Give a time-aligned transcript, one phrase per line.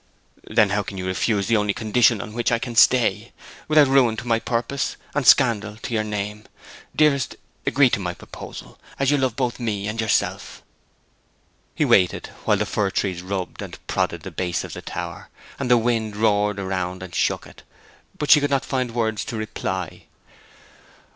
[0.49, 3.31] 'Then how can you refuse the only condition on which I can stay,
[3.67, 6.45] without ruin to my purpose and scandal to your name?
[6.95, 7.35] Dearest,
[7.67, 10.63] agree to my proposal, as you love both me and yourself!'
[11.75, 15.29] He waited, while the fir trees rubbed and prodded the base of the tower,
[15.59, 17.61] and the wind roared around and shook it;
[18.17, 20.05] but she could not find words to reply.